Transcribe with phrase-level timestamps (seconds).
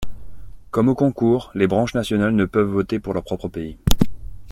[0.71, 3.77] Comme au concours, les branches nationales ne peuvent voter pour leur propre pays.